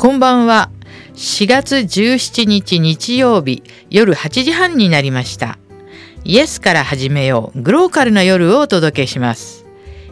[0.00, 0.70] こんばんは。
[1.12, 5.58] 4月17日日曜日夜8時半になりました。
[6.24, 7.60] イエスから始めよう。
[7.60, 9.66] グローカルな夜をお届けします。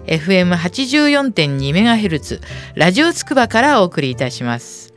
[0.04, 2.42] FM84.2MHz
[2.74, 4.92] ラジオつくばからお送りいたします。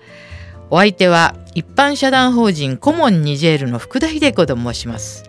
[0.70, 5.23] お相手は一般社団法人コモンニジェールの福田秀子と申します。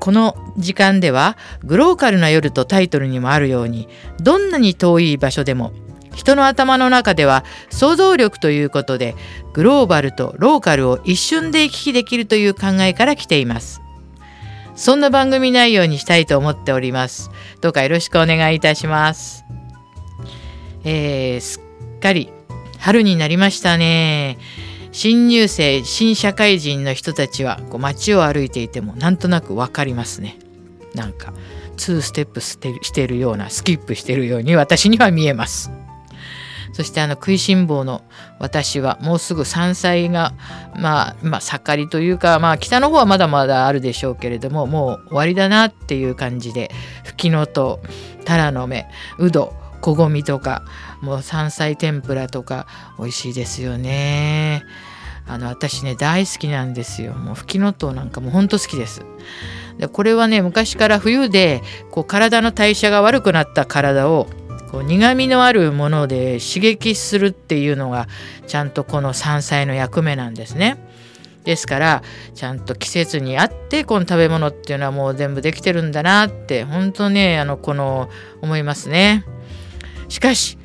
[0.00, 3.86] この時間ではグローカルな夜とタイトルにもあるように
[4.18, 5.74] どんなに遠い場所でも
[6.14, 9.14] 人の頭の中では想像力ということで
[9.52, 13.80] グローバルとローカルを一瞬で行き来できるという考えから来ています。
[14.74, 17.30] そんな番組内容にしたいと思っております。
[17.60, 19.44] どうかよろしくお願いいたします。
[20.84, 21.60] えー、す
[21.96, 22.30] っかり
[22.78, 24.38] 春になりましたね。
[24.90, 30.38] 新入生新社会人の人たちはこう街を歩いていてもなんとなくわかりますね。
[30.94, 31.32] なんか
[31.76, 32.58] 2ステップし
[32.92, 35.70] てるようなスキップしてるように私には見えます。
[36.72, 38.02] そしてあの食いしん坊の
[38.38, 40.34] 私はもうすぐ山菜が
[40.78, 46.70] まあまあ盛りというかまあ北の方はまだまだあるでしょうけれどももう終わりだなっていう感じで
[47.04, 47.80] フキノト
[48.20, 50.64] ウタラの芽うどこごみとか
[51.00, 52.66] もう山菜天ぷらとか
[52.98, 54.62] 美味しいですよね。
[55.26, 57.12] あの私ね大好きなんですよ。
[57.12, 59.02] もうフキノトウなんかもほんと好きです。
[59.78, 64.28] でこれはね昔から冬でこう体の代謝が悪くなった体を
[64.72, 68.08] こう苦みのあるもので刺激するっていうのが
[68.46, 70.78] ちゃんとこの山菜の役目なんですね。
[71.44, 72.02] ですから
[72.34, 78.08] ちゃんと季節に合ってこの食べ物っていうのはもう全部できてるんだなって本当ねあのこの
[78.40, 79.24] 思いますね。
[80.08, 80.56] しかし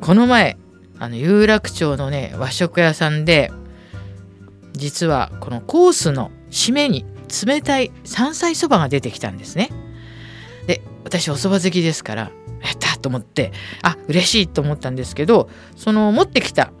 [0.00, 0.58] この前
[0.98, 3.50] あの有楽町のね和食屋さんで
[4.72, 7.06] 実はこのコースの締めに
[7.46, 9.70] 冷たい山菜そばが出てきたんですね。
[10.66, 12.30] で私お蕎麦好きですから
[13.00, 16.72] と思ってあ嬉しいと思ったんですけどその持ってきた、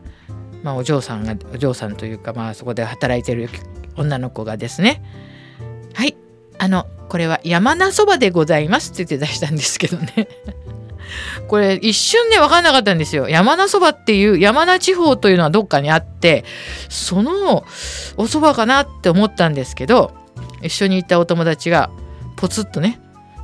[0.62, 3.48] まあ、お嬢さんがお嬢さんというか、まあ、そこで働いてる
[3.96, 5.02] 女の子がですね
[5.94, 6.16] はい
[6.58, 10.28] あのこれは山名そばでございますって言って出したんですけどね。
[11.48, 13.28] これ一瞬ね分かんなかったんですよ。
[13.28, 16.44] 山名そばっていう山名地方というのはどっかにあって
[16.88, 17.64] その
[18.16, 20.12] お蕎麦かなって思ったんですけど
[20.62, 21.90] 一緒にいたお友達が
[22.36, 23.00] ポツッとね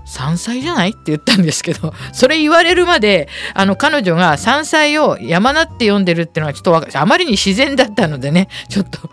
[0.06, 0.90] 山菜じゃない？
[0.90, 9.10] って言ったんですけどそれ言われるまであの彼女が山菜を山菜って呼んでるっていうのはちょっと分かあまりに自然だったのでねちょっと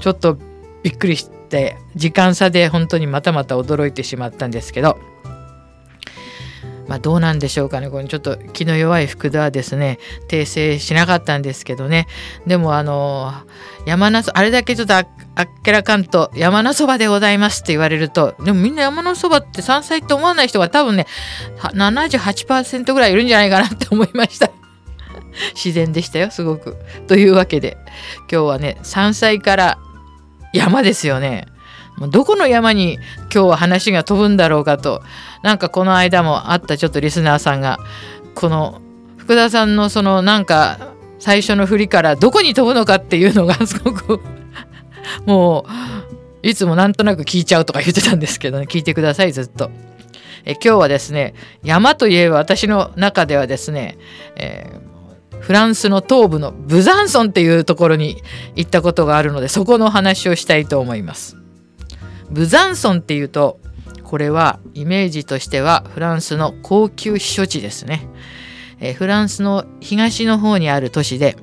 [0.00, 0.38] ちょっと
[0.82, 4.98] びっくりして時間差で本当にまたまた驚いてしまったんですけど
[6.92, 7.88] まあどうなんでしょうかね。
[7.88, 9.98] これちょっと気の弱い福田はですね
[10.28, 12.06] 訂正しなかったんですけどね。
[12.46, 13.32] でもあの
[13.86, 15.06] 山名あれだけちょっとあっ
[15.64, 21.06] けらかんと山名そばでございますって言われるとでもみんな山名そばって山菜って思わない人が多分ね
[21.60, 24.50] 78%ぐらいいるんじゃないかなって思いました。
[25.56, 26.76] 自然でしたよすごく。
[27.08, 27.78] というわけで
[28.30, 29.78] 今日はね山菜から
[30.52, 31.46] 山ですよね。
[31.96, 32.94] もうどこの山に
[33.32, 35.02] 今日は話が飛ぶんだろうかと
[35.42, 37.78] なんかこの間もあったちょっとリスナーさんが
[38.34, 38.80] この
[39.16, 44.20] 福田さんのそのなんか最初の振りからどこに飛ぶのかっていうのがすごく
[45.26, 45.66] も
[46.42, 49.70] ういつもなんとなく聞いちゃうとか言ってたんですけどね聞いてくださいずっと。
[50.44, 53.96] え今日はですね山といえば私の中ではですね、
[54.34, 58.20] えー、フランスの東部のブザンソンっていうところに
[58.56, 61.41] 行ったことがあるのでそこの話をしたいと思います。
[62.32, 63.60] ブザンソンっていうと
[64.04, 68.08] これはイメージとしてはフランスの高級避暑地ですね。
[68.80, 71.36] え、フランスの東の方にある都市で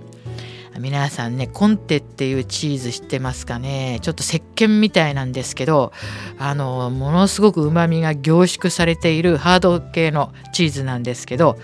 [0.80, 4.00] 皆さんねコンテっていうチーズ知ってますかね？
[4.02, 5.92] ちょっと石鹸みたいなんですけど
[6.38, 11.58] あのものすごくうまみが凝縮されているハード系のチーズなんですけど、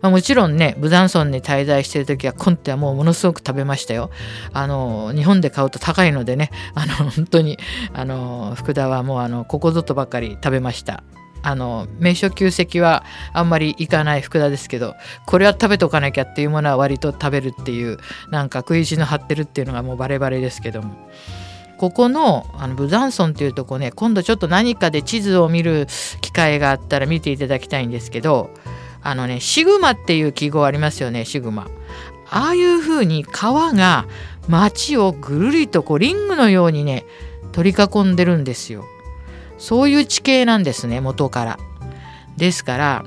[0.00, 4.10] まあ、もちろんねブザンソンに滞在してる時はコンテはもうものすごく食べましたよ。
[4.52, 7.58] あの日本で買うと高いのでねあの本当に
[7.92, 11.02] あの福田はもうあのここぞとばかり食べました。
[11.42, 17.98] あの名所旧跡はあんまり行かない福田ですけどこれは食べとかなきゃっていうものは割と食べるっていう
[18.30, 21.08] なんか食い意地の張ってるっていうのがもうバレバレですけども。
[21.78, 25.86] ここのあのブザンソンっていうとこね今度ちょっと何かで地図を見る
[26.20, 28.50] 機会があったら見ていただきたいんですけど
[29.02, 31.68] あのねシグマっていう記号ありますよねシグマ
[32.30, 34.06] ああいう風に川が
[34.48, 37.04] 街をぐるりとこうリングのようにね
[37.52, 38.84] 取り囲んでるんですよ。
[39.56, 41.58] そういう地形なんですね元から。
[42.36, 43.04] ですから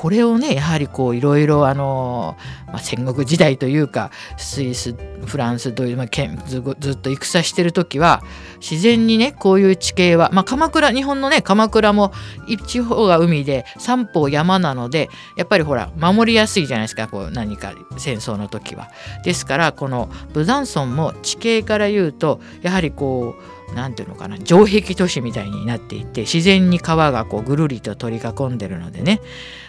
[0.00, 2.34] これをねやはりこういろいろあの、
[2.68, 4.94] まあ、戦国時代というかスイス
[5.26, 6.06] フランスという、まあ、
[6.46, 8.22] ずずっと戦してる時は
[8.62, 12.14] 自然にねこういう地形は、まあ、鎌倉日本のね鎌倉も
[12.46, 18.88] 一方が海で三方山なのでやっぱりほら守りやすいじゃないですかこう何か戦争の時は。
[19.22, 29.20] ですからこのブザンソンも地形から言うとやはりこう何ていうのかな城壁都市みたいになっていて自然に川がこうぐるりと取り囲んでるのでね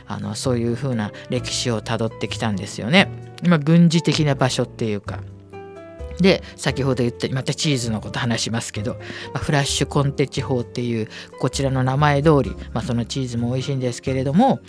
[0.08, 3.10] あのそういう風な歴史をたどってきたんですよね。
[3.48, 5.20] ま、軍事的な場所っていうか
[6.22, 9.00] で先ほど言ったまたチーズのこと話しますけど、ま
[9.36, 11.10] あ、フラッシュコンテ地方っていう
[11.40, 14.60] こちらの名前通り、まあ、そのチーズも美味しいんですけれども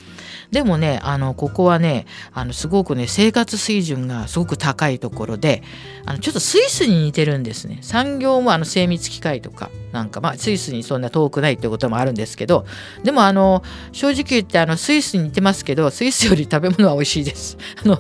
[0.51, 5.63] でもねあのここはねあのすごくね生活水準がすごく高いところで
[6.07, 7.79] あのちょっとスイスに似てるんですね。
[7.83, 12.65] 産業もあの精密機械とかなんかまあスイスにそんな遠くないってこともあるんですけど
[13.05, 13.63] でもあの
[13.93, 17.59] 正直言ってあのスイスに似てますけどスイスより食べ物は美味しいです。
[17.85, 17.99] あの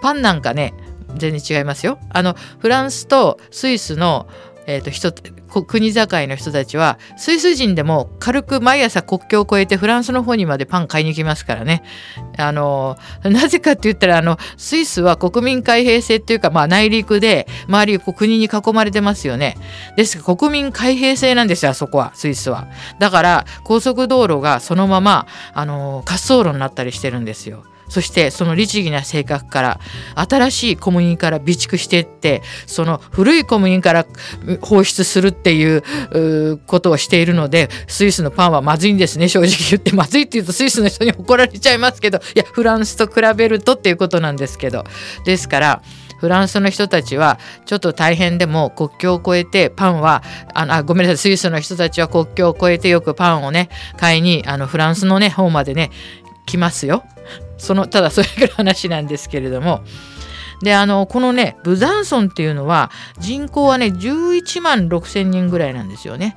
[0.00, 0.74] パンなんかね
[1.16, 1.98] 全然違いますよ。
[2.10, 4.26] あのフランスとスイスの、
[4.66, 5.12] えーと、人
[5.52, 11.82] 国境の人たちはスイス人でも軽く毎朝国境を越えてフランスの方にまでパン買いに来ますからね。
[12.38, 19.58] あのなぜかって言ったらあのスイスは国民開閉制っていうか、まあ、内陸で周りこう国に囲まれてますよね。
[19.96, 22.68] ですが国民開閉制なんですよあそこはスイスは。
[22.98, 27.64] だから高速道路がそのままあの滑走路になったりしてるんですよ。
[27.92, 29.80] そしてその律儀な性格から
[30.14, 34.06] 新しい小麦から備蓄していってその古い小麦から
[34.62, 44.84] 放出するっていうことをしているのでスイスのパンはまずいんですね正直言ってまずいって言うとスイスの人に怒られちゃいますけどいやフランスと比べるとっていうことなんですけど
[45.26, 45.82] ですから
[46.16, 50.22] フランスの人たちはちょっと大変でも国境を越えてパンは
[50.54, 53.68] あのあごめんなさいスイスの人たちは国境を越えてよくパンをね
[53.98, 55.90] 買いにあのフランスのね方までね
[56.46, 57.04] 来ますよ。
[57.62, 59.82] そのただそれぐらい話なんですけれども
[60.62, 66.36] であのこのねブザンソンっていうのは人口はね11万6千人ぐらいなんですよね。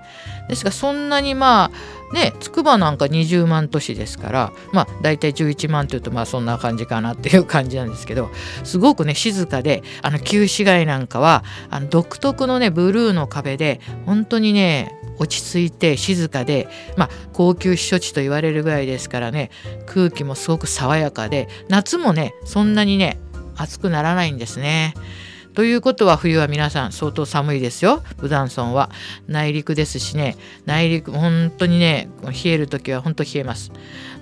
[0.50, 1.72] ですからそんなにま
[2.12, 8.30] あね筑波なんか20万都市ですからまあ大体11万というとまあそんな感じかなっていう感じなんですけど
[8.64, 16.68] すごくね静かであの旧市街なんかはあの独特のねブルーの壁で本当にね落ち着いて静かで、
[16.98, 19.50] まあ、高級避暑地と言われるぐらいですからね
[19.86, 23.20] 空気もすごく爽やかで夏もねそんなにね
[23.56, 24.94] 暑くならないんですね。
[25.56, 28.04] ということは冬は皆さん相当寒いですよ。
[28.18, 28.90] ブダンソンは。
[29.26, 30.36] 内陸ですしね。
[30.66, 33.72] 内陸本当にね冷える時は本当冷えます。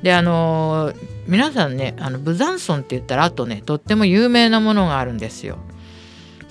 [0.03, 0.93] であの、
[1.25, 5.57] 皆さんねあのブザンソンって言ったらあとねとっても有名なものがあるんですよ。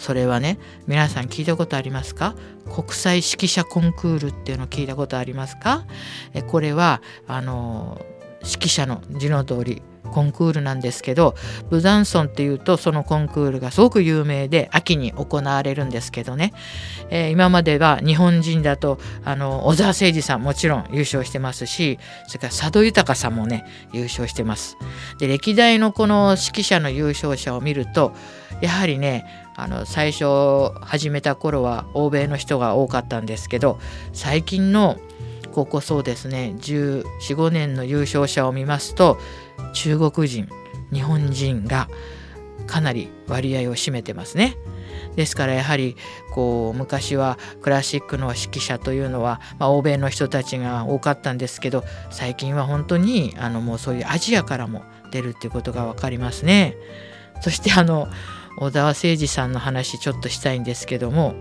[0.03, 0.59] それはね
[0.89, 2.35] 皆さん聞いたことありますか？
[2.65, 5.87] 国際指揮者コンクールっていうのを聞いたことありますか？
[6.35, 8.05] えこれはあの
[8.43, 9.81] 指揮者の字の通り
[10.13, 11.37] コンクールなんですけど
[11.71, 16.53] ブザンソンっていうとそのコンクールがすごく有名で秋に行われるんですけどね、
[17.09, 24.77] えー、今までは日本人だとあの小沢誠二さんもちろん優勝してますしそれから佐渡豊さんもね優勝してます。
[25.19, 28.13] で歴代のこの指揮者の優勝者を見ると
[28.61, 33.79] やはりねあの最初始めた頃は欧米の人が多かったんですけど
[34.13, 34.99] 最近の
[35.53, 39.19] ここそうですね1415年の優勝者を見ますと
[39.75, 40.49] 中国人
[40.93, 41.89] 日本人が
[42.67, 44.57] かなり割合を占めてますね。
[45.17, 45.97] ですからやはり
[46.33, 56.77] こう昔はクラシックの指揮者というのは、まあ、欧米の人たちが多かったんですけど最近は本当にあのもうそういうアジアからも出るっていうことが分かりますね。
[57.43, 58.09] そしてあの
[58.57, 61.35] 小沢誠二さんの話ちょっとしたいんですけども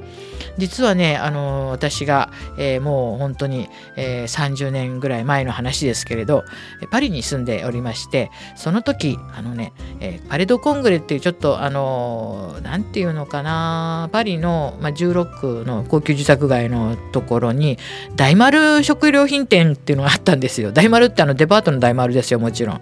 [0.58, 6.44] 実はねあの私が、えー、もう本当に、えー、30年ぐらい前の話ですけれど
[6.90, 17.78] パリに住んでおりましてその時あのね、えー、パレドコングレっていうちょっとあの何て言うのかなパリの、まあ、16区の高級住宅街のところに
[18.16, 22.82] 大丸食料品店っていうのがあったんですよ大丸ってあのデパートの大丸ですよもちろん。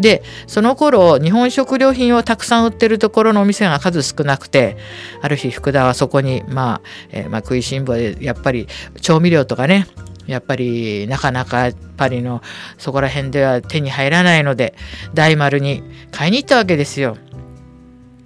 [0.00, 4.76] でその頃日本食料品をたくさん売ってるところのお店が数少なくて
[5.20, 8.68] ある日福田はそこに、まあえー、まあ、食いしん坊でやっぱり
[9.00, 9.86] 調味料とかね
[10.26, 12.42] やっぱりなかなかパリの
[12.78, 14.74] そこら辺では手に入らないので
[15.14, 17.16] 大丸に買いに行ったわけですよ。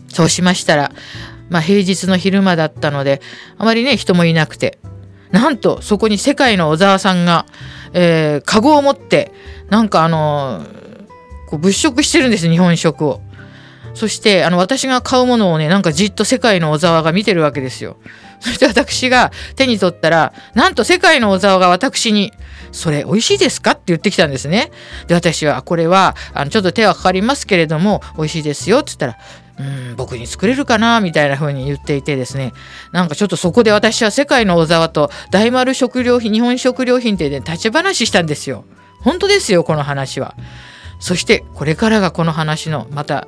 [0.08, 0.92] そうしましたら、
[1.50, 3.20] まあ、平日の昼間だったので
[3.58, 4.78] あまりね人もいなくて
[5.30, 7.44] なんとそこに世界の小沢さんが、
[7.92, 9.32] えー、カゴを持って
[9.68, 10.85] なんかあのー
[11.46, 13.20] こう物色してるんです日本食を。
[13.94, 17.96] そしてあの私が買うものをねなんかじっと世界の小沢が見てるわけですよ。
[18.40, 22.32] そして私が手に取ったらなんと世界の小沢が私に
[22.72, 24.70] 「それ美味しいですか?」って言ってきたんですね。
[25.06, 29.16] で私はこれはあのちょっと手はかかりますけれども美味しいですよって言ったら
[29.58, 29.62] う
[29.92, 31.00] ん僕に作れるかな？
[31.00, 32.52] みたいな風に言っていてですね
[32.92, 38.66] なんかちょっとそこで私は世界の小沢と大丸食料品日本食料品ってね立ち話したんですよ
[39.00, 40.34] 本当ですよこの話は
[40.98, 43.26] そしてこれからがこの話のまた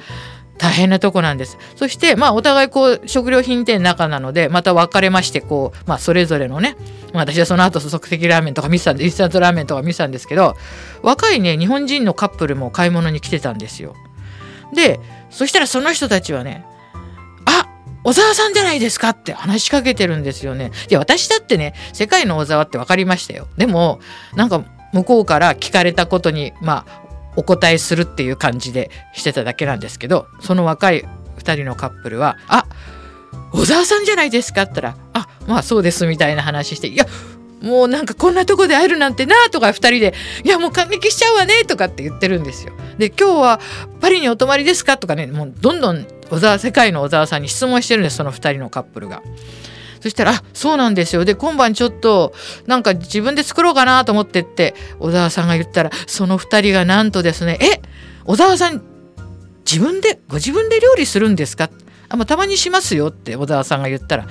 [0.59, 1.57] 大変なとこなんです。
[1.77, 6.77] そして、まあ、お互いこう、食料品店の中なので、また別れまして、こう、まあ、それぞれのね、
[7.13, 10.57] 私はその後、即席ラーメンとか見てたんで、インスタントラーメンとか見てたんですけど、
[11.01, 13.95] 若いね、日本人のカップルも買い物に来てたんですよ。
[14.75, 14.99] で、
[15.31, 16.65] そしたらその人たちはね、
[18.05, 20.71] 小沢さんじゃないですかって話しかけてるんですよね。
[20.89, 23.49] いや、私だってね、世界の小沢って分かりましたよ。
[23.59, 24.01] でも、
[24.35, 27.08] なんか向こうから聞かれたことに、まあ、
[27.39, 31.05] お答えするっていう感じでしてただけなんですけど、その若い
[31.39, 32.67] 2人のカップルは、あ
[33.53, 37.07] 小沢さんじゃないですかって言ったら、あまあそうですみたいな話して、いや、
[37.63, 40.15] もうなんかこんなとこで会えるなんてなとか2人で
[40.45, 42.73] 「いやもう感激しちゃうわね」とかって言ってるんですよ。
[42.99, 43.61] で今日は
[44.01, 44.97] パリにお泊まりですか？
[44.97, 49.23] とかねもうどんどん小沢世界の小沢さんに質問してるんですその2人のカップルが。
[50.01, 52.35] そしたら「あそうなんですよ」で今晩ちょっと
[52.67, 57.81] なんか自分で作ろうかなと思ってって小沢さんが言ったらその2人がなんとですね「え
[58.25, 58.83] 小沢さん
[59.71, 61.71] 自分でご自分で料理するんですか?」
[62.11, 64.27] あまあ、たまにしますよって小沢さんが言ったら、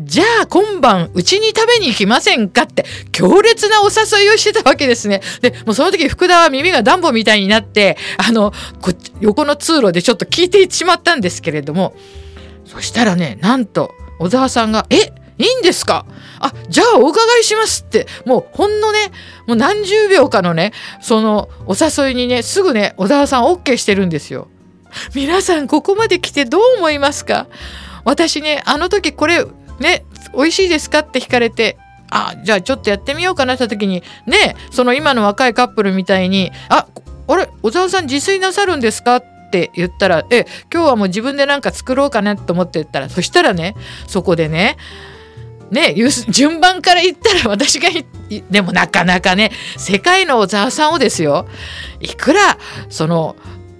[0.00, 5.20] じゃあ今晩うちに食べに行きませんかって強烈なお誘いをしてたわけですね。
[5.40, 11.94] で、もうその時福田は耳がダンボみたいになって、あの、こ横の通路でちょっと聞いてしまったんですけれども、
[12.66, 14.96] そしたらね、なんと小沢さんが、え
[15.38, 16.06] いいんですか？
[16.38, 19.10] あ、じゃあお伺いしますって、もうほんのね、
[19.46, 24.48] もう何十秒かのね、そのお誘いにね、すぐね、小沢さん OK してるんですよ。
[25.14, 27.46] 皆さんここまで来てどう思いますか？
[28.04, 29.44] 私ねあの時これ
[29.78, 31.78] ね美味しいですかって聞かれて
[32.10, 36.86] あじゃあちょっとやってみようかなった時にねその今の若いカップルみたいに「あ
[37.28, 43.74] あれ小沢さん自炊なさるんですか?」っって言ったら「え今日はもう自分で何か作ろうかなと思って言ったらそしたらね
[44.06, 44.76] そこでね
[45.72, 45.94] ね
[46.30, 47.88] 順番から言ったら私が
[48.48, 51.48] でもなかなかね世界の小沢さんをですよ
[51.98, 53.34] いくらその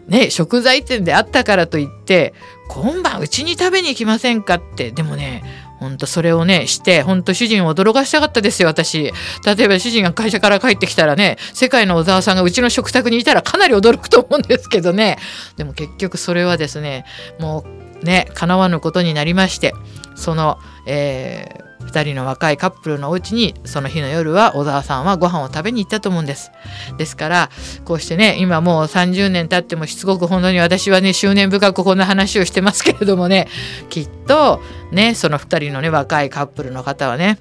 [0.09, 2.35] ね、食材店であったからといって
[2.67, 5.45] 今晩うちに食べに行きませんかってでもね
[5.81, 9.13] ほんとそれをねしてほんと主人を驚かしたかったですよ私。
[9.45, 15.19] 例えば主人が会社から帰ってきたらね世界の小沢さんがうちの食卓にいたらかなり驚くと思うんですけどね。
[15.57, 17.07] でも結局それはですね
[17.39, 17.65] も
[18.03, 19.73] うね叶わぬことになりまして
[20.15, 26.51] その、えー2人の若いカップルのお家にその日の夜は小沢さんはご飯を食べに行ったと思うんです。
[26.99, 27.51] ですから
[27.85, 33.49] こうしてね今もう30年経ってもしつこく本当に私はね執念深くこんな話をしてますけれどもね
[33.89, 34.61] きっと
[34.93, 37.39] ねその2人のね若いカップルの方はね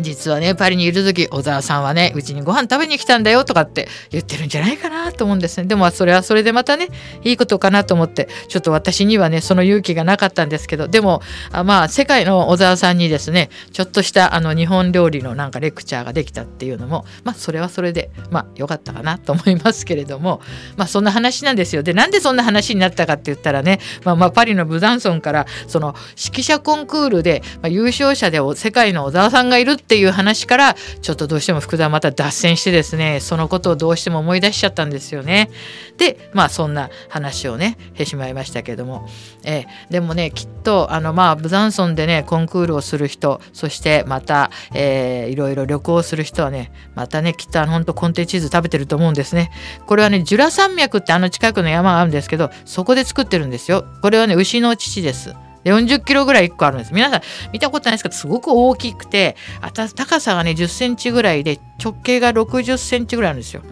[0.00, 5.66] 実はねパリにいる時小沢さんはねうちにご飯食べに来たんだよとかって言ってるんじゃないかなと思うんですね。
[5.66, 6.88] でもそれはそれでまたね
[7.24, 20.40] いいことかなと思ってちょっと私にはねその勇気がなかったんですけどでもあまあ世界の小沢さんにですねちょっとしたあの日本料理のなんかレクチャーができたっていうのもまあそれはそれでまあ良かったかなと思いますけれども
[20.76, 21.82] まあそんな話なんですよ。
[21.82, 35.48] でなんでそんな話になったかって言ったらねまあまあパリのブザンソンからその指揮者コンクールで、まあ、優勝者で世界の小沢さんがいるってっていう話からちょっとどうしても福田はまた脱線してですねそのことをどうしても思い出しちゃったんですよね。
[35.96, 39.08] でまあそんな話をねしてしまいましたけども、
[39.44, 49.50] えー、でもねきっとあのまあブザンソンでねコンクールをする人そしてまた、えー、いろいろ旅行する人はねまたねきっとあの本当コンテチーズ食べてると思うんですね。
[49.86, 53.86] これはねジュラ山脈ってあの近くの山があるんですけどそこで作ってるんですよ。
[54.02, 55.34] これはね牛の乳です。
[55.64, 56.94] 40キロぐらい1個あるんです。
[56.94, 57.20] 皆さん
[57.52, 63.62] 見たことないですけど、すごく大きくて、あた高さがね、10センチぐらいで、直径が60センチぐらいあるんですよ。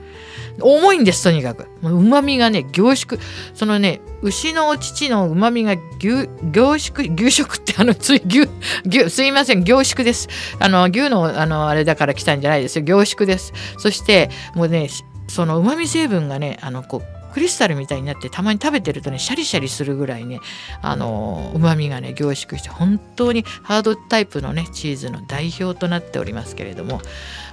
[0.60, 1.68] 重いんです、とにかく。
[1.82, 3.20] うまみがね、凝縮。
[3.54, 8.48] そのね、牛のお乳のうまみが凝縮、牛食ってあの、つい、牛、
[8.86, 10.28] 牛、すいません、凝縮です。
[10.58, 12.84] あの、牛の、あの、あれだから来たんじゃないですよ。
[12.84, 13.52] 凝縮です。
[13.78, 14.88] そして、もうね、
[15.28, 20.40] そのうまみ成分がね、あの、こう、クリスタルみたいになってたまに食べてるとねシャリシャリするぐらいね
[20.80, 27.02] あのうまみがね凝縮して本当にハードタイプのねチーズの代表となっておりますけれども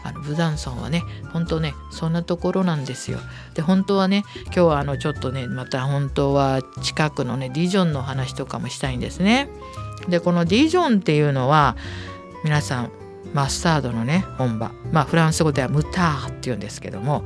[0.05, 3.19] あのブダンソンはね本当ねそんなところなんですよ。
[3.55, 9.49] で本当はね今日はあのちょっとねまた本当は近くのねディジョンの話とかもしたいんですね。
[10.07, 11.75] でこのディジョンっていうのは
[12.45, 12.91] 皆さん
[13.33, 17.25] マスタードのね本場まあフランス語ではムターっていうんですけども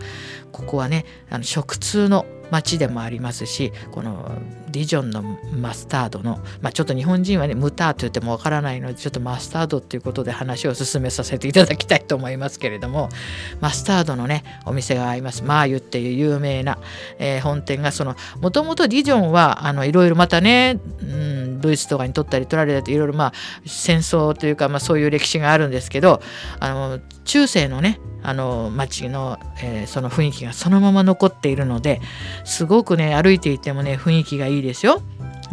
[0.52, 4.32] ここはねあの食通の町でもありますしこの
[4.70, 5.24] ディジョンの
[5.56, 13.10] マスタードの、まあ、ちょっと日本人はねムターと言ってもわからないのでちょっとマスタードっていうことで話を進めさせていただきたいと思いますけれども
[13.60, 15.44] マスタードのねお店があります。
[15.44, 16.78] マーユっていう有名な、
[17.18, 23.34] えー、本店がそのもともとディジョンはあのいろいろまたね、うん、ドイツとかに取ったり取られたりいろいろまあ
[23.66, 26.22] 戦争というか、まあ、そういう歴史があるんですけど
[26.60, 32.02] あの中世のねあの街の、えー、その雰囲気がそのまま残っているので
[32.44, 35.02] すごくね歩いていてもね雰囲気がいいですよ。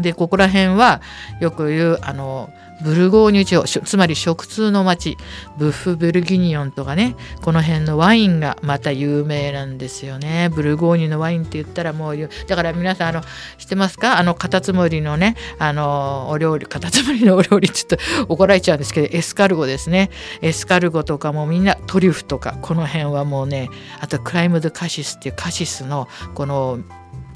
[0.01, 1.01] でここら辺は
[1.41, 2.51] よく言うあの
[2.83, 5.17] ブルゴーニュ地方つまり食通の町
[5.59, 10.51] ブッフ・ブルギニオンとかねこの辺のワインがまた有名なんですよね。
[10.55, 13.21] ブルゴーニュのワインって言ったらもうだから皆さんあの
[13.59, 14.19] 知ってますか？
[14.19, 17.97] あのカタツムリのねあのお料理カタツムリのお料理ちょっと
[18.33, 20.11] 怒られちゃうんですけどエスカルゴですね。
[20.43, 26.79] エスカルゴとかもみんなトリュフとかこの辺はもうねあとクライムドカシスっていうカシスのこの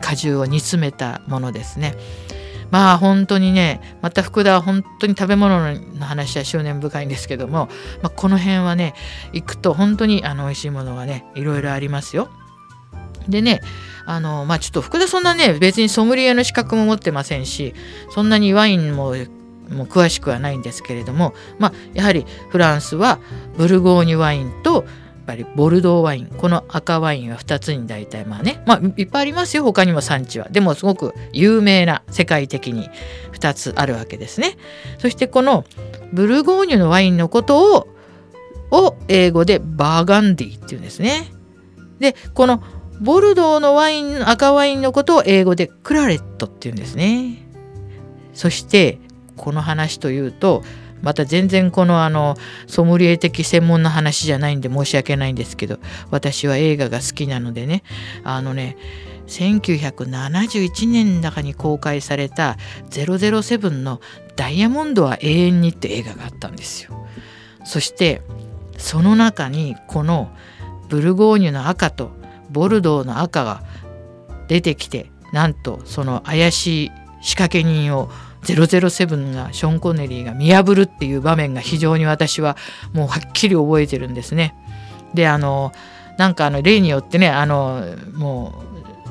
[0.00, 1.94] 果汁を煮詰めたものですね。
[2.70, 7.68] まあ本当にねまた福田は本当に食べ物の話は執念深いんですけども、
[8.02, 8.94] まあ、この辺はね
[9.32, 12.28] 行くと本当にあの美味しいものがねいろいろありますよ。
[13.28, 13.60] でね
[14.06, 17.74] あのまあちょっと福田そんなね別にソムリエの資格も持ってませんし
[18.10, 19.14] そんなにワインも
[19.70, 23.18] もう詳しくはないんですけれども、まあ、やはりフランスは
[23.56, 24.86] ブルゴーニュワインと
[25.28, 26.26] ぱりボルドーワイン。
[26.26, 28.62] この赤ワインは2つに大体まあね。
[28.64, 29.62] まあいっぱいありますよ。
[29.62, 30.48] 他にも産地は。
[30.48, 32.88] でもすごく有名な世界的に
[33.32, 34.56] 2つあるわけですね。
[34.96, 35.66] そしてこの
[36.14, 37.88] ブルゴーニュのワインのことを
[38.70, 41.30] を英語でバーガンディっていうんですね。
[41.98, 42.62] でこの
[43.00, 47.46] ボルドーのワイン赤ワインのことを英語でクラレットっていうんですね。
[48.32, 48.98] そして
[49.36, 50.62] この話というと
[51.02, 52.36] また全然このあの
[52.66, 55.78] ソムリエ的専門の話じゃないんで申し訳ないんですけど
[56.10, 57.82] 私は映画が好きなのでね
[58.24, 58.76] あのね
[59.26, 62.56] 1971年だかに公開された
[62.90, 64.00] 007の
[64.36, 67.06] 「ダイヤモンドは永遠に」って映画があったんですよ。
[67.64, 68.22] そして
[68.78, 70.30] その中にこの
[70.88, 72.10] ブルゴーニュの赤と
[72.50, 73.62] ボルドーの赤が
[74.48, 76.90] 出てきてなんとその怪しい
[77.20, 78.10] 仕掛け人を
[78.42, 82.56] 007がショーン・コネリーが見破るっていう場面が非常に私は
[82.92, 84.54] もうはっきり覚えてるんですね。
[85.14, 85.72] であの
[86.18, 88.62] なんかあの例によってねあのも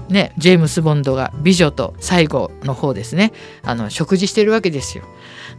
[0.09, 5.03] うねジェームス・ボンドが美女と最後の方ですねあの食事してるわけですよ。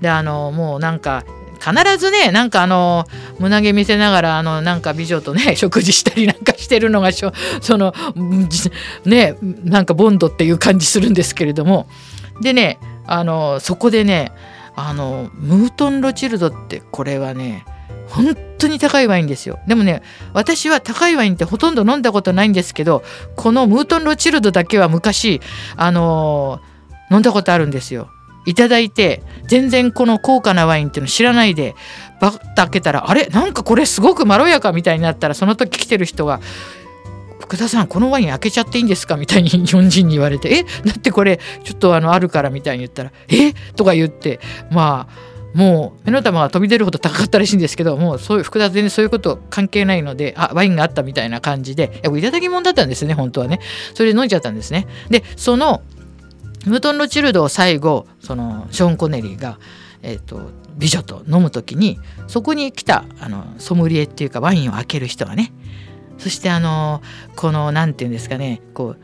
[0.00, 1.24] であのもうなんか
[1.58, 3.04] 必ずねなんかあの
[3.38, 7.32] 胸毛見せながらあのなんか美女とね 食事したりなんかしてるのがそ
[7.76, 7.94] の
[9.04, 11.88] ねなんかボンドっていう感じするんですけれども
[12.40, 12.78] でね
[13.08, 14.32] あのそこでね
[14.76, 17.64] あのムートン・ロチルドってこれはね
[18.06, 19.58] 本当に高いワインですよ。
[19.66, 23.02] でもね私は高いワインってほとんど飲んだことないんですけど
[23.34, 25.40] このムートン・ロチルドだけは昔
[25.76, 26.60] あの
[27.10, 28.08] 飲んだことあるんですよ。
[28.46, 31.74] いただいて全然この高価なワインっていうの知らないで
[32.20, 33.26] バッと開けたらあれ？
[33.26, 36.40] なんかこれすごくまろやかみたいになったらその時来てる人が
[37.40, 39.16] 福田さんこのワイン開けちゃっていいんですか？
[39.16, 40.62] みたいに日本人に言われてえ？
[40.62, 43.52] だってこれちょっとあのあるからみたいに言ったらえ？
[43.74, 53.60] とか言ってまあもう目の玉が飛び出るほど高かったらしいんですけどもうそういう福田全然そういうこと関係ないのであワインがあったみたいな感じでいただき物だったんですね本当はね。
[53.94, 54.86] それで飲んじゃったんですね。
[55.08, 55.82] でその
[56.66, 59.58] ムートン・ロチルドを最後そのショーン・コネリーが
[60.00, 61.98] えーと、美女と飲む時に
[62.28, 65.52] そこに来たあのソムリエっていうかワインを開ける人がね
[66.18, 67.02] そしてあの
[67.36, 68.98] この何て言うんですかねこう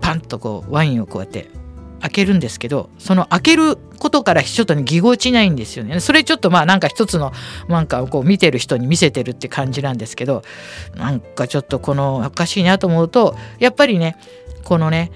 [0.00, 1.50] パンとこうワインをこうやって
[2.00, 6.00] 開けるんですけどその開けることからちょっとねぎこちないんですよね。
[6.00, 7.32] それちょっとまあなんか一つの
[7.68, 10.42] なんかこう見てる人に見せてるって感じなんですけど
[10.94, 14.18] なんかちょっとこのおかしいなと思うとやっぱりね
[14.64, 15.10] このね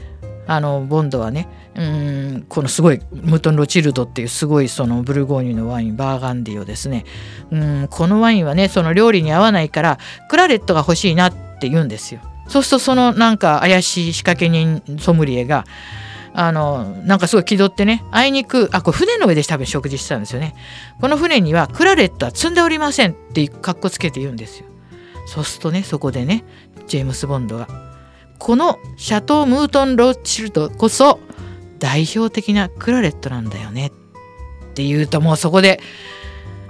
[0.49, 7.05] あのボンドはねうんこのすごいムートン・ロチルドっていうすごいそのブルゴーニュのワインバーガンディをですね。
[7.51, 12.21] うんこのワインはねその料理に合わないからクラレットが欲しいなって言うんですよ。
[12.49, 15.67] そうするとそのなんか怪しい仕掛け人ソムリエが
[16.33, 20.55] あのなんかすごい気取ってねあいにくあこれ船の上で多分食事してたんですよね。
[21.01, 24.67] この船にはクラレットは積んでおりませんってかっこつけて言うんですよ。
[25.27, 26.45] そうするとねそこでね
[26.87, 27.88] ジェームス・ボンドが
[28.39, 31.21] このシャトー・ムートン・ロッチルドこそ
[31.79, 33.91] 代表的なクラレットなんだよねっ
[34.75, 35.81] て言うともうそこで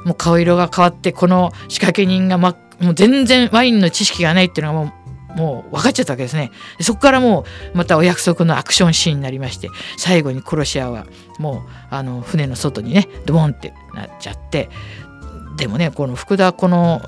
[0.04, 4.98] もう顔色が変わってこの仕掛け人が、ま、もう全然ワインの知識がないっていうのがもう
[5.36, 6.50] もう分かっちゃったわけですね。
[6.80, 11.06] そこからもうまたお約束のアクションシーンになりまして最後に殺し屋は
[11.38, 14.70] もうあの船の外にねドボンってなっちゃって
[15.56, 17.02] でもねこの福田この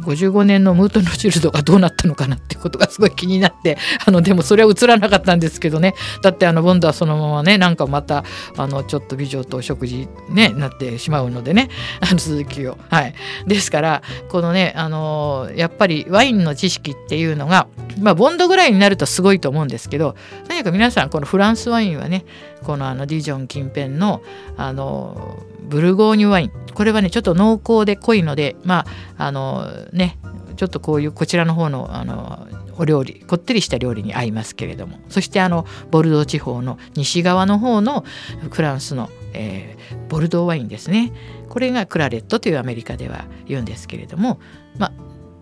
[0.00, 5.94] 55年のムートのシルドがどうなったのかなってことがすごい気になって あのでもそれは映らなかったんですけどね。
[6.22, 8.24] だってあのボンドはそのままねなんかまた
[8.56, 11.68] あのちょっと美女とお食事ねなってしまうのでね。
[12.00, 12.76] あの続きを。
[12.90, 13.14] はい。
[13.46, 17.66] ですからこのねあのやっぱりワインの知識っていうのが
[18.00, 20.14] まあボンドぐらいになるとすごいと思うんですけど
[20.46, 22.24] とにかく皆さんこのフランスワインはね
[22.66, 24.22] このあのディジョン近辺の
[24.56, 26.52] あのブルゴーニュワイン。
[26.74, 28.84] これはねちょっと濃厚で濃いのでま
[29.16, 30.18] ああのね
[30.56, 34.98] ちょっとこういうこちらの方のあのお料理こってりした料理に合いますけれども。
[35.08, 38.04] そしてあのボルドー地方の西側の方の
[38.50, 41.12] フランスの、えー、ボルドーワインですね。
[41.48, 44.40] これがクラレットというアメリカでは言うんですけれども
[44.76, 44.92] まあ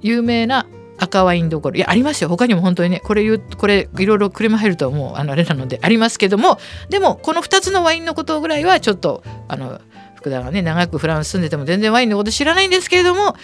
[0.02, 0.66] 有名な
[0.98, 9.80] 赤ワインどころいやありますよ他にも本当にねこれ言うこれいろいろ車入るともうあのあれなのでありますけどもでもこの2つのワインのことぐらいはちょっとあの
[10.14, 13.37] 福田がね長くフランス住んでても全然ワインのこと知らないんですけれども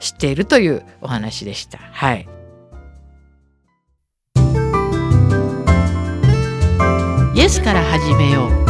[0.00, 1.78] 知っているというお話でした。
[1.78, 2.28] はい。
[7.34, 8.61] イエスから始めよう。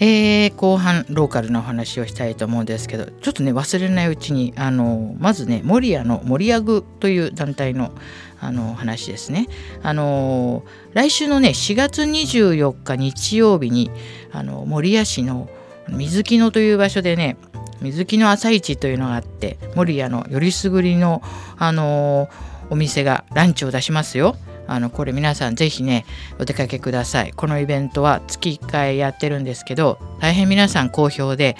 [0.00, 7.92] えー、後半ローカルなお話をしたいと思うんですけどちょっとね忘れないうちにあのまずね守谷の守谷具という団体の
[8.40, 9.48] あの話ですね。
[9.82, 13.90] あの来週のね4月24日日曜日に
[14.30, 15.48] あの守谷市の
[15.88, 17.36] 水木野という場所でね
[17.80, 21.22] 水木の朝市というのがあって守谷のよりすぐりの
[21.56, 22.28] あの
[22.70, 24.36] お店がランチを出しますよ。
[24.68, 26.04] あのこれ皆さんぜひね
[26.38, 31.56] お出かけくださいこのイベントは月1回やってるんですけど大変皆さん好評で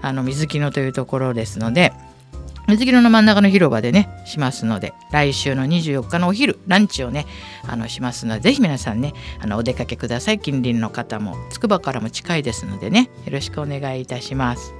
[0.00, 1.92] あの水木野というところですので
[2.68, 7.26] 水着の真ん中の広場でねしますので来週の24日のお昼ランチをね
[7.66, 14.74] あのしますのでぜひ皆さんねあのお出かけください近隣の方もつくばからも近いですのでねよろしくお願いいたします。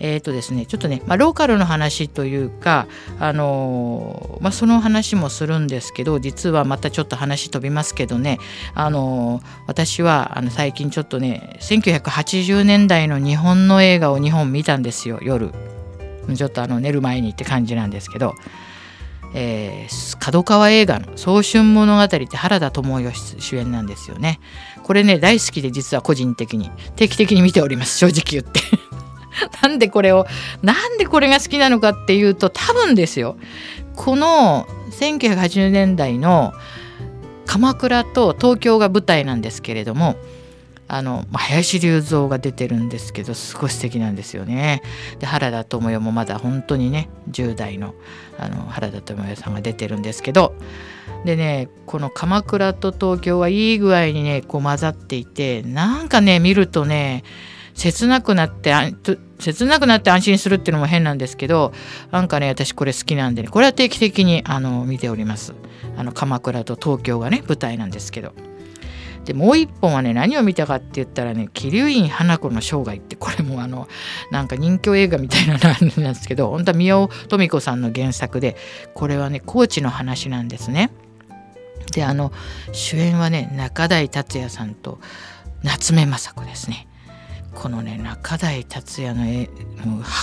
[0.00, 2.86] えーとですね、ちょっとね、まあ、ローカルの話というか、
[3.18, 8.38] あのー、まあ、その話もするんですけど実はまたちょっと話飛びますけどね、
[8.74, 15.52] あのー、私はあの最近ちょっとね1980年代の日本の映画を2本見たんですよ夜。
[16.36, 18.34] ちょっとあの寝る前にって感じなんですけど、
[19.34, 24.38] えー、角川映画の「早春物語」って原田知世主演なんですよね。
[24.82, 28.60] これね大好きで実は個人的に定期的に見ております正直言って。
[29.62, 30.26] なんでこれを
[30.62, 33.36] なんでこれが好きなのかっていうと多分ですよ
[33.96, 36.52] この1980年代の
[37.46, 40.16] 鎌倉と東京が舞台なんですけれども
[40.90, 44.82] あの林隆三が出てるんですけどすごい素敵なんですよね。
[45.18, 47.94] で原田知世もまだ本当にね10代の
[48.38, 50.54] あの原田知世さんが出てるんですけど
[51.26, 57.22] でねこの鎌倉と東京はいい具合にねこう混ざっていてなんかね見るとね
[57.78, 58.74] 切なくなって
[59.38, 61.72] 切なくなって安心するっていうのも変なんですけど
[62.10, 65.54] なんかね私これ好きなんでねこれは定期的にあの見ております
[65.96, 68.32] あの鎌倉と東京がね舞台なんですけど
[69.24, 73.86] でもう一本はね何を見たかって言ったらね桐生院花子の生涯ってこれもあの
[74.32, 75.60] なんか人気映画みたいなの
[76.02, 78.56] なんですけど本当は宮尾富子さんの原作で
[78.94, 80.90] これはね高知の話なんですね。
[81.92, 82.32] であの
[82.72, 84.98] 主演はね中台達也さんと
[85.62, 86.88] 夏目雅子ですね。
[87.58, 89.50] このね中台達也の絵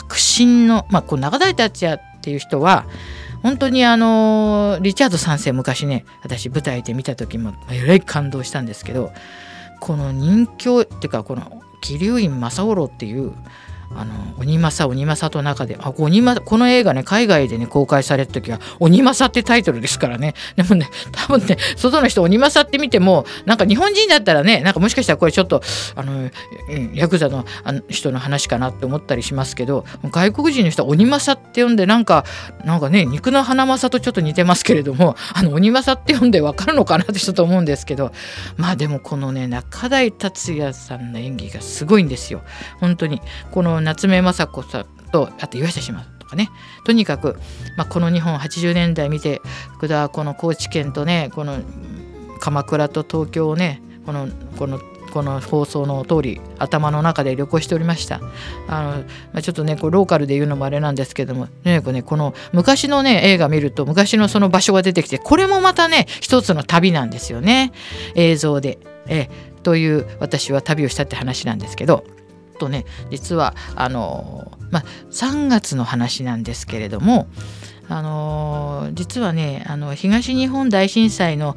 [0.07, 2.85] 迫真のまあこう中台達也っていう人は
[3.43, 9.11] 本当にあのリチャード3世昔ね私舞台で見た時もえらい感動したんですけど
[9.81, 13.33] この人形っていうかこの桐生院正五郎っていう
[13.93, 20.33] あの鬼政鬼政と中であ鬼政この映画ね海外でね公開された時は「鬼政」ってタイトルですからね。
[20.55, 25.61] でもね多分ね外の人鬼政って見てもなんか日本人だったらねなんかもしかしたらこれちょっと
[25.95, 26.29] あの
[26.93, 27.45] ヤクザの
[27.89, 32.25] 人の話かなって思ったりしますけど外国人の人は鬼政って呼んでなんか
[32.63, 38.11] なんかね肉の花政とちょっと似てますけれども あの鬼政って呼んで分かるのかなってちょっと思うんですけど
[38.57, 42.41] まあでもこのね中台達也さんの演技がすごいんですよ。
[42.79, 43.21] 本当に
[43.51, 46.49] この夏目雅子さんとあと岩下志麻とかね。
[46.85, 47.37] とにかく、
[47.77, 49.41] まあ、この日本80年代見て
[49.77, 51.59] 福田はこの高知県とねこの
[52.39, 54.79] 鎌倉と東京をねこのこの
[55.15, 58.19] この放送の通り頭の中で旅行しておりました。
[58.67, 59.03] あの、ま
[59.35, 67.71] あ、ちょっとねこうローカルで言うのもあれなんですけどもねこねこの昔のね映画見ると昔のその場所が出てきてこれもまたね一つの旅なんですよね。
[68.15, 68.77] 映像で。
[69.07, 69.29] え。
[69.63, 72.03] という私は旅をしたって話なんですけど。
[72.57, 77.27] とね実はあの、まあ、3月の話なんですけれども
[77.87, 81.55] あの実はねあの東日本大震災の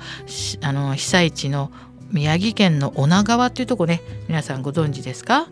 [0.61, 1.71] あの被災地の
[2.11, 5.49] 宮城県の女川っていうとこね皆さんご存知ですか、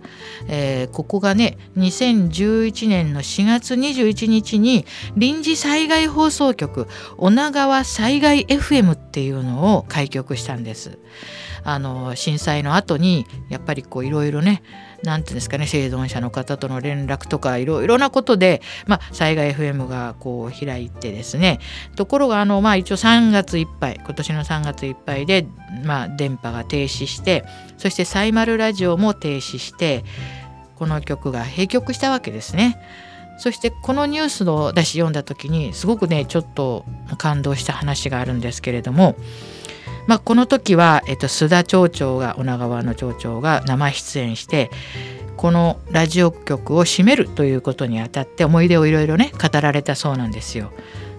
[0.49, 10.99] えー、ここがね2011年の4月21日に臨時災害放送局女川災害 FM っていうのを開局したんです。
[11.63, 14.63] あの震災の後にやっぱりこういろいろね
[15.03, 21.61] 何て言うんですかね生存者の方との連絡とかいろいろなことで、まあ、災害 FM がこう開いてですね
[21.97, 25.47] ところがあの、まあ、一応3月いっぱい今年の3月いっぱいで、
[25.85, 27.45] まあ、電波が停止して
[27.79, 30.05] そしてサイマルラジオも停止して
[30.77, 32.79] この曲が閉局したわけですね。
[33.39, 36.85] そしてこのニュースを私読んだ時にすごくねちょっと
[37.19, 39.15] 感動した話があるんですけれども
[40.07, 44.71] まあ、この時は、えっと、須田町長が女川の町長が生出演して
[45.37, 50.73] このラジオ局を閉めるということにあたって思い出をいろいろね語られたそうなんですよ。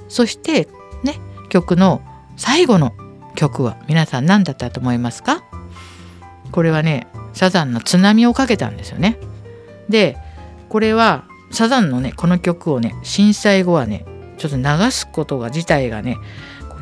[0.07, 0.67] そして
[1.03, 1.19] ね
[1.49, 2.01] 曲の
[2.37, 2.93] 最後の
[3.35, 5.43] 曲は皆さん何だったと思いますか？
[6.51, 9.19] これはねサザンの津波をかけたんですよね。
[9.89, 10.17] で
[10.69, 14.05] これはサザンのねこの曲をね震災後はね
[14.37, 16.17] ちょっと流すことが自体がね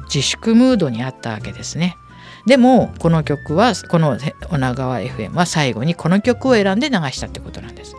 [0.06, 1.98] 自粛ムードにあったわけですね。
[2.46, 4.18] でもこの曲はこの
[4.52, 7.96] 女川 FM は最後にこの曲を選んで流したってことなんです。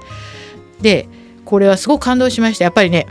[0.81, 1.09] で
[1.45, 3.07] これはすごく感動しましたやっぱりね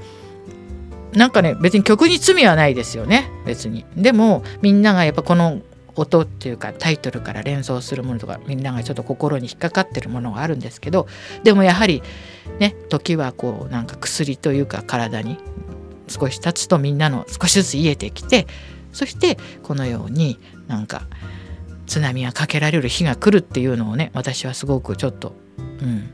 [1.13, 3.85] なんかね別に曲に罪はないですよね別に。
[3.95, 5.61] でもみんながやっぱこの
[5.95, 11.07] 音っていうかタイトルから連想するものとかみんながちょっと心に引っかかってるものがあるんですけど
[11.43, 12.03] でもやはり
[12.59, 15.37] ね時はこうなんか薬というか体に
[16.07, 18.45] 少し経つとみんなの少しずつ癒えてきて
[18.95, 21.03] そしてこのようになんか
[21.85, 26.09] 津波がかけられる日が来るっていうのをね私はすごくちょっとうん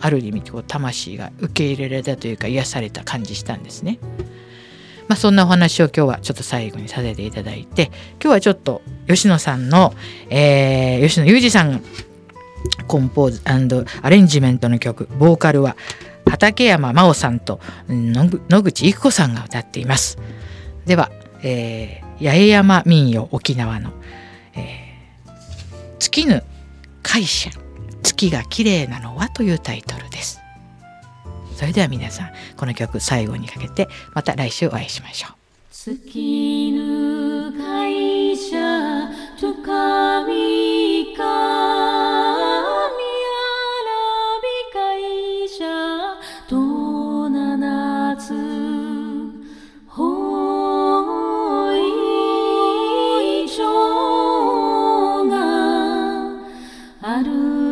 [0.00, 3.98] ある意味こう魂が受け入れられたというか癒された感じしたんですね。
[5.08, 7.90] まあ、そんなお話を今日はちょっと最後にさせていただいて
[8.22, 9.94] 今日はちょっと吉野さんの、
[10.28, 11.82] えー、吉野裕二さん
[12.86, 13.42] コンポーズ
[14.02, 15.76] アレンジメントの曲ボーカルは
[16.28, 20.18] 畠山真央さんと野口育子さんが歌っています。
[20.84, 21.10] では
[21.42, 23.92] えー、八重山民謡沖縄の、
[24.54, 26.42] えー、月ぬ
[27.02, 27.50] 会社
[28.02, 30.40] 月が綺麗なのはというタイトルです。
[31.54, 35.32] それでは皆さんこの曲最後にかけてまた来週お会いしましょう。
[35.70, 38.56] 月ぬ会社
[39.40, 40.57] と神
[57.10, 57.67] ある